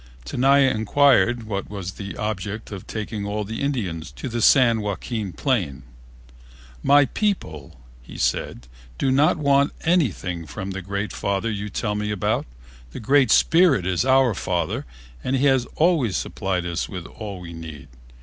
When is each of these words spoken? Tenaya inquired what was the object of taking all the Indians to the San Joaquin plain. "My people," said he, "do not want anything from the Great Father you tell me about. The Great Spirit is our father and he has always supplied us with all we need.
Tenaya 0.25 0.71
inquired 0.71 1.43
what 1.43 1.69
was 1.69 1.91
the 1.91 2.17
object 2.17 2.71
of 2.71 2.87
taking 2.87 3.23
all 3.23 3.43
the 3.43 3.61
Indians 3.61 4.11
to 4.13 4.27
the 4.29 4.41
San 4.41 4.81
Joaquin 4.81 5.31
plain. 5.31 5.83
"My 6.81 7.05
people," 7.05 7.79
said 8.17 8.61
he, 8.71 8.87
"do 8.97 9.11
not 9.11 9.37
want 9.37 9.73
anything 9.83 10.47
from 10.47 10.71
the 10.71 10.81
Great 10.81 11.13
Father 11.13 11.51
you 11.51 11.69
tell 11.69 11.93
me 11.93 12.09
about. 12.09 12.47
The 12.93 12.99
Great 12.99 13.29
Spirit 13.29 13.85
is 13.85 14.03
our 14.03 14.33
father 14.33 14.87
and 15.23 15.35
he 15.35 15.45
has 15.45 15.67
always 15.75 16.17
supplied 16.17 16.65
us 16.65 16.89
with 16.89 17.05
all 17.05 17.39
we 17.39 17.53
need. 17.53 17.87